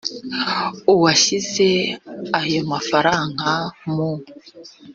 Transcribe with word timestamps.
uwashyize 0.93 1.69
ayo 2.39 2.61
mafaranga 2.71 3.49
mu 3.93 4.09